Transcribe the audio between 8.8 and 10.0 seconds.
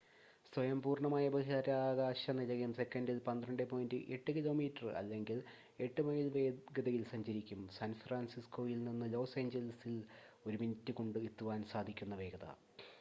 നിന്ന് ലോസ് ഏഞ്ചൽസിൽ